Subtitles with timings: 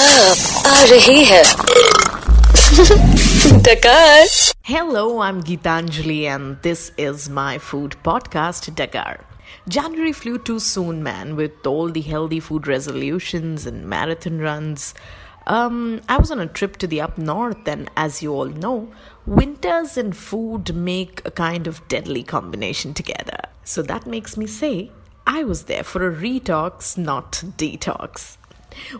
[0.00, 1.42] अब आ रही है
[3.64, 4.28] डकार
[4.68, 9.20] Hello, I'm Geetanjali, and this is my food podcast, Dakar.
[9.68, 14.94] January flew too soon, man, with all the healthy food resolutions and marathon runs.
[15.46, 18.88] Um, I was on a trip to the up north, and as you all know,
[19.26, 23.40] winters and food make a kind of deadly combination together.
[23.64, 24.90] So that makes me say,
[25.26, 28.38] I was there for a retox, not detox.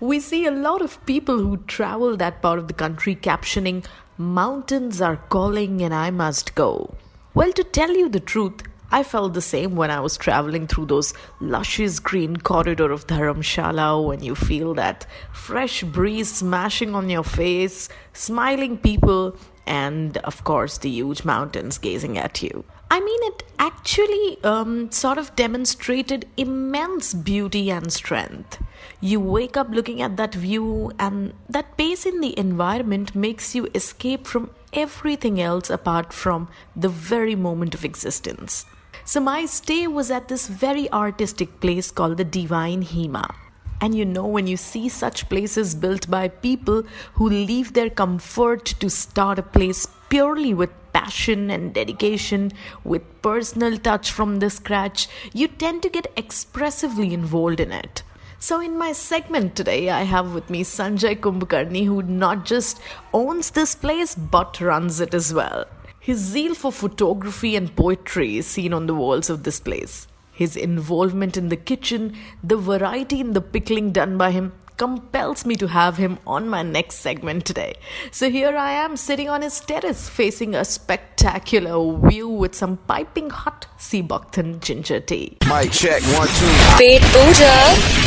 [0.00, 3.84] We see a lot of people who travel that part of the country captioning,
[4.20, 6.96] Mountains are calling and I must go.
[7.34, 10.86] Well, to tell you the truth, I felt the same when I was traveling through
[10.86, 17.22] those luscious green corridor of Dharamshala when you feel that fresh breeze smashing on your
[17.22, 19.36] face, smiling people,
[19.68, 22.64] and of course the huge mountains gazing at you.
[22.90, 28.62] I mean, it actually um, sort of demonstrated immense beauty and strength.
[29.00, 33.68] You wake up looking at that view, and that pace in the environment makes you
[33.74, 38.64] escape from everything else apart from the very moment of existence.
[39.04, 43.34] So, my stay was at this very artistic place called the Divine Hema.
[43.80, 46.82] And you know, when you see such places built by people
[47.14, 52.50] who leave their comfort to start a place purely with passion and dedication,
[52.82, 58.02] with personal touch from the scratch, you tend to get expressively involved in it.
[58.40, 62.80] So, in my segment today, I have with me Sanjay Kumbhakarni, who not just
[63.12, 65.66] owns this place but runs it as well.
[65.98, 70.06] His zeal for photography and poetry is seen on the walls of this place.
[70.38, 75.56] His involvement in the kitchen, the variety in the pickling done by him, compels me
[75.56, 77.74] to have him on my next segment today.
[78.10, 83.28] So here I am sitting on his terrace facing a spectacular view with some piping
[83.28, 85.38] hot Sea buckthorn ginger tea.
[85.48, 86.54] Mic check one two.
[86.78, 87.54] Pet Pooja,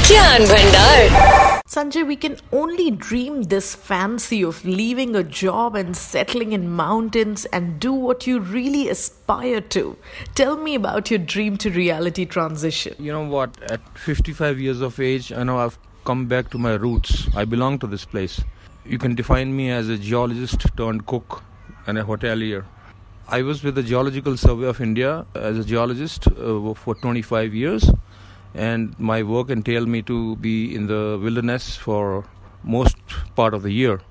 [0.04, 1.62] Kian Bhandar.
[1.66, 7.46] Sanjay, we can only dream this fancy of leaving a job and settling in mountains
[7.46, 9.98] and do what you really aspire to.
[10.36, 12.94] Tell me about your dream to reality transition.
[13.00, 13.62] You know what?
[13.72, 17.28] At 55 years of age, I know I've come back to my roots.
[17.36, 18.42] I belong to this place.
[18.86, 21.44] You can define me as a geologist turned cook
[21.88, 22.66] and a hotelier.
[23.28, 27.90] I was with the geological survey of india as a geologist uh, for 25 years
[28.54, 32.26] and my work entailed me to be in the wilderness for
[32.64, 32.98] most
[33.36, 34.02] part of the year.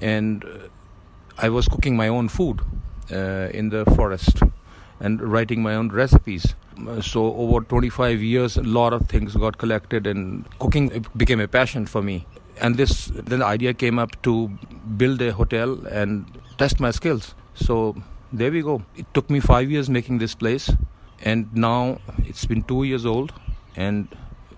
[0.00, 0.48] And uh,
[1.38, 2.60] i was cooking my own food
[3.12, 4.42] uh, in the forest
[5.00, 6.54] and writing my own recipes.
[7.00, 11.86] So over 25 years, a lot of things got collected, and cooking became a passion
[11.86, 12.26] for me.
[12.60, 14.48] And this, then the idea came up to
[14.96, 16.26] build a hotel and
[16.58, 17.34] test my skills.
[17.54, 17.96] So
[18.32, 18.82] there we go.
[18.96, 20.70] It took me five years making this place,
[21.22, 23.32] and now it's been two years old,
[23.76, 24.08] and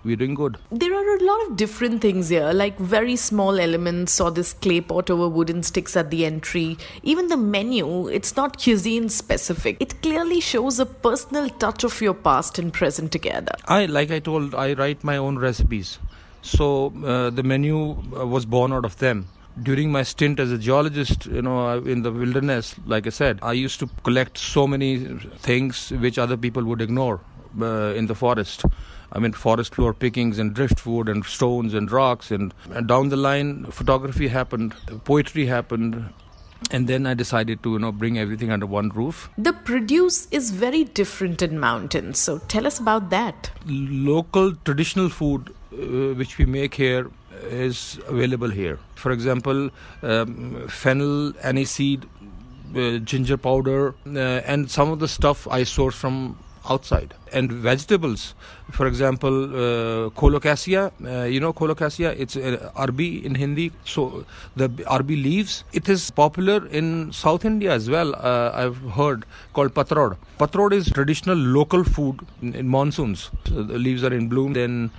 [0.03, 0.57] we're doing good.
[0.71, 4.81] There are a lot of different things here, like very small elements or this clay
[4.81, 6.77] pot over wooden sticks at the entry.
[7.03, 9.77] Even the menu, it's not cuisine specific.
[9.79, 13.53] It clearly shows a personal touch of your past and present together.
[13.67, 15.99] I like I told I write my own recipes,
[16.41, 19.27] so uh, the menu uh, was born out of them.
[19.61, 23.51] During my stint as a geologist, you know, in the wilderness, like I said, I
[23.51, 24.97] used to collect so many
[25.39, 27.19] things which other people would ignore
[27.61, 28.63] uh, in the forest.
[29.11, 33.17] I mean, forest floor pickings and driftwood and stones and rocks, and, and down the
[33.17, 34.73] line, photography happened,
[35.03, 36.13] poetry happened,
[36.69, 39.29] and then I decided to, you know, bring everything under one roof.
[39.37, 43.51] The produce is very different in mountains, so tell us about that.
[43.65, 47.09] local traditional food uh, which we make here
[47.43, 48.79] is available here.
[48.95, 49.69] For example,
[50.03, 52.05] um, fennel, aniseed,
[52.75, 56.37] uh, ginger powder, uh, and some of the stuff I source from
[56.69, 57.13] outside.
[57.33, 58.35] And vegetables,
[58.71, 60.91] for example, uh, colocasia.
[61.03, 62.11] Uh, you know colocasia?
[62.19, 63.71] It's uh, arbi in Hindi.
[63.85, 65.63] So the arbi leaves.
[65.73, 68.15] It is popular in South India as well.
[68.15, 70.17] Uh, I've heard called patrod.
[70.39, 73.31] Patrod is traditional local food in, in monsoons.
[73.45, 74.53] So the leaves are in bloom.
[74.53, 74.91] Then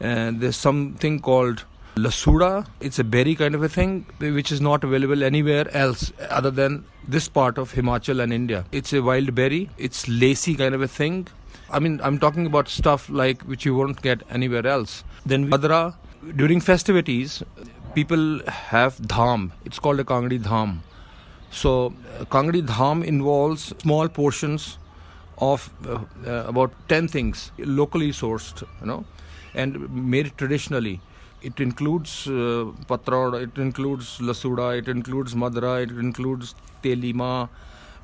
[0.00, 1.64] uh, there's something called
[2.04, 6.50] Lasuda, it's a berry kind of a thing which is not available anywhere else other
[6.50, 8.64] than this part of Himachal and India.
[8.72, 11.28] It's a wild berry, it's lacy kind of a thing.
[11.70, 15.04] I mean, I'm talking about stuff like which you won't get anywhere else.
[15.26, 15.94] Then Madra,
[16.36, 17.42] during festivities,
[17.94, 19.52] people have dham.
[19.66, 20.78] It's called a Kangdi dham.
[21.50, 24.78] So, uh, Kangdi dham involves small portions
[25.38, 29.04] of uh, uh, about 10 things locally sourced, you know,
[29.54, 31.00] and made traditionally.
[31.42, 37.48] It includes uh, it includes lasuda, it includes madra, it includes telima,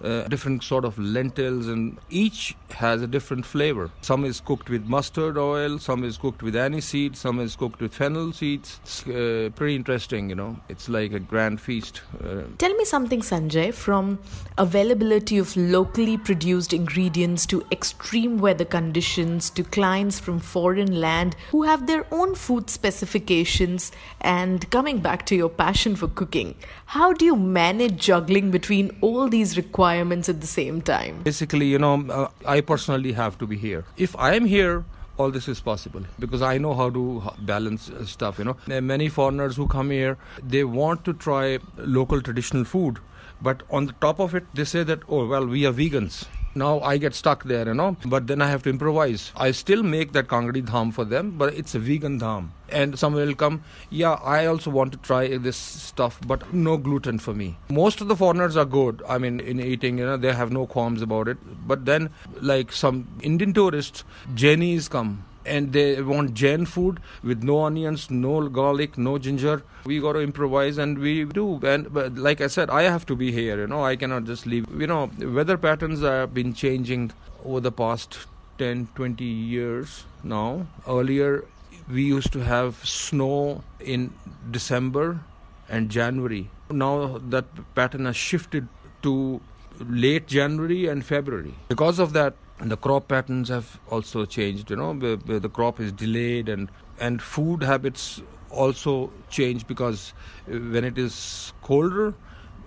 [0.03, 3.91] uh, different sort of lentils, and each has a different flavor.
[4.03, 7.95] Some is cooked with mustard oil, some is cooked with aniseed, some is cooked with
[7.95, 8.79] fennel seeds.
[8.83, 10.57] It's uh, pretty interesting, you know.
[10.69, 12.03] It's like a grand feast.
[12.23, 14.19] Uh, Tell me something, Sanjay, from
[14.59, 21.63] availability of locally produced ingredients to extreme weather conditions to clients from foreign land who
[21.63, 26.55] have their own food specifications, and coming back to your passion for cooking,
[26.85, 31.23] how do you manage juggling between all these requirements at the same time?
[31.23, 33.85] Basically, you know, uh, I personally have to be here.
[33.97, 34.85] If I am here,
[35.19, 38.39] all this is possible because I know how to balance uh, stuff.
[38.39, 42.99] You know, many foreigners who come here, they want to try local traditional food,
[43.41, 46.27] but on the top of it, they say that, oh, well, we are vegans.
[46.57, 49.31] Now I get stuck there, you know, but then I have to improvise.
[49.37, 52.49] I still make that kangadi dham for them, but it's a vegan dham.
[52.71, 57.19] And someone will come, yeah, I also want to try this stuff, but no gluten
[57.19, 57.59] for me.
[57.69, 59.03] Most of the foreigners are good.
[59.09, 61.37] I mean, in eating, you know, they have no qualms about it.
[61.69, 62.11] But then,
[62.41, 64.05] like some Indian tourists,
[64.35, 69.63] Jainis come and they want Jain food with no onions, no garlic, no ginger.
[69.85, 71.61] We got to improvise, and we do.
[71.63, 73.59] And but like I said, I have to be here.
[73.61, 74.69] You know, I cannot just leave.
[74.81, 77.13] You know, weather patterns have been changing
[77.45, 78.19] over the past
[78.59, 80.67] 10, 20 years now.
[80.89, 81.45] Earlier,
[81.89, 84.13] we used to have snow in
[84.51, 85.21] December
[85.69, 86.51] and January.
[86.71, 87.45] Now that
[87.75, 88.69] pattern has shifted
[89.03, 89.41] to
[89.79, 91.55] late January and February.
[91.69, 94.71] Because of that, the crop patterns have also changed.
[94.71, 100.13] You know, the, the the crop is delayed, and and food habits also change because
[100.47, 102.15] when it is colder.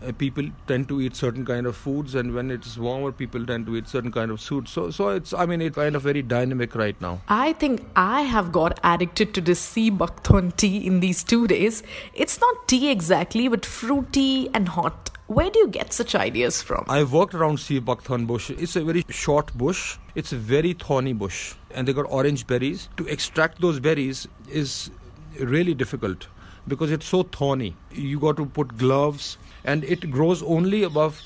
[0.06, 3.66] Uh, people tend to eat certain kind of foods, and when it's warmer, people tend
[3.66, 4.72] to eat certain kind of foods.
[4.72, 7.22] So, so it's I mean it's kind of very dynamic right now.
[7.28, 11.84] I think I have got addicted to this sea buckthorn tea in these two days.
[12.14, 15.12] It's not tea exactly, but fruity and hot.
[15.28, 16.86] Where do you get such ideas from?
[16.88, 18.50] I've worked around sea buckthorn bush.
[18.50, 19.98] It's a very short bush.
[20.16, 22.90] It's a very thorny bush, and they got orange berries.
[22.98, 24.90] To extract those berries is
[25.40, 26.28] really difficult
[26.70, 27.76] because it's so thorny.
[27.92, 31.22] You got to put gloves, and it grows only above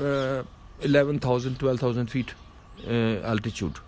[0.00, 0.42] uh,
[0.80, 2.34] 11,000, 12,000 feet
[2.86, 3.78] uh, altitude.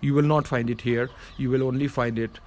[0.00, 1.10] You will not find it here.
[1.36, 2.40] You will only find it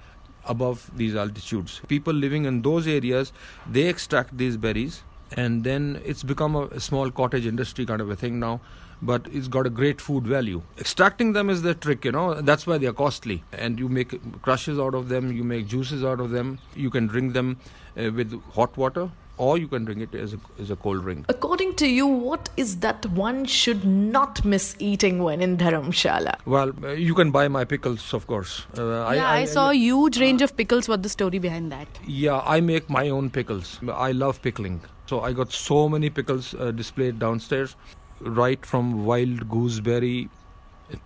[0.46, 1.80] above these altitudes.
[1.88, 3.32] People living in those areas,
[3.70, 5.02] they extract these berries
[5.36, 8.60] and then it's become a, small cottage industry kind of a thing now
[9.00, 10.62] but it's got a great food value.
[10.78, 13.42] Extracting them is the trick you know that's why they're costly.
[13.52, 17.08] And you make crushes out of them you make juices out of them you can
[17.08, 17.56] drink them
[17.96, 19.10] uh, with hot water
[19.46, 22.48] or you can drink it as a, as a cold drink According to you, what
[22.56, 26.34] is that one should not miss eating when in Dharamshala?
[26.56, 30.18] well uh, you can buy my pickles of course uh, yeah, I, saw a huge
[30.20, 30.88] range of pickles.
[30.88, 31.88] What's the story behind that?
[32.06, 33.78] Yeah, I make my own pickles.
[33.92, 34.80] I love pickling.
[35.06, 37.76] So I got so many pickles uh, displayed downstairs,
[38.20, 40.28] right from wild gooseberry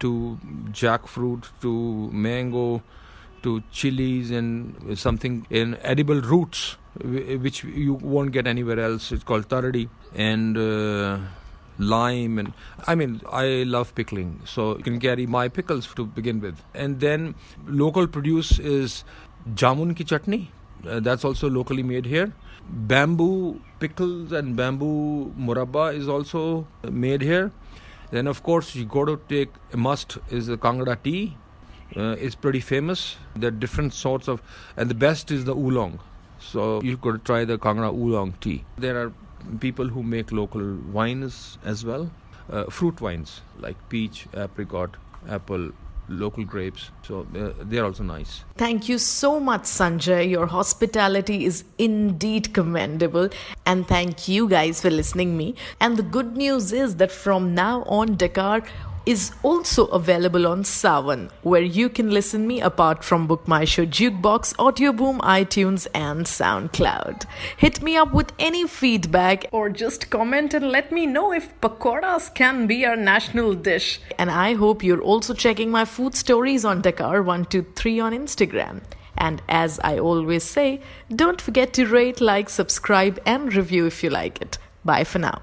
[0.01, 0.39] to
[0.71, 2.83] jackfruit to mango
[3.43, 9.13] to chilies and something in edible roots which you won't get anywhere else.
[9.13, 11.19] It's called taradi and uh,
[11.79, 12.53] lime and
[12.87, 16.63] I mean I love pickling, so you can carry my pickles to begin with.
[16.75, 17.35] And then
[17.67, 19.05] local produce is
[19.55, 20.51] jamun ki chutney.
[20.89, 22.33] Uh, that's also locally made here.
[22.69, 27.53] Bamboo pickles and bamboo murabba is also made here.
[28.11, 31.37] Then of course you got to take a must is the Kangra tea.
[31.95, 33.17] Uh, it's pretty famous.
[33.35, 34.43] There are different sorts of,
[34.77, 36.01] and the best is the oolong.
[36.41, 38.65] So you could try the Kangra oolong tea.
[38.77, 39.13] There are
[39.61, 42.11] people who make local wines as well,
[42.51, 44.97] uh, fruit wines like peach, apricot,
[45.29, 45.71] apple,
[46.09, 46.91] local grapes.
[47.03, 48.45] So uh, they're also nice.
[48.57, 50.29] Thank you so much, Sanjay.
[50.31, 53.29] Your hospitality is indeed commendable.
[53.65, 55.55] And thank you guys for listening me.
[55.81, 58.63] And the good news is that from now on, Dakar
[59.07, 63.87] is also available on Saavn, where you can listen me apart from Book My Show
[63.87, 67.25] Jukebox, Audioboom, iTunes, and SoundCloud.
[67.57, 72.35] Hit me up with any feedback or just comment and let me know if pakoras
[72.35, 74.01] can be our national dish.
[74.19, 78.83] And I hope you're also checking my food stories on Dakar123 on Instagram.
[79.17, 80.81] And as I always say,
[81.15, 84.59] don't forget to rate, like, subscribe, and review if you like it.
[84.85, 85.41] Bye for now.